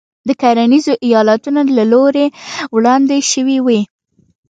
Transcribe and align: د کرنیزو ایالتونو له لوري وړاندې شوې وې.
د 0.27 0.29
کرنیزو 0.41 0.93
ایالتونو 1.05 1.61
له 1.77 1.83
لوري 1.91 2.27
وړاندې 2.75 3.17
شوې 3.31 3.57
وې. 3.65 3.79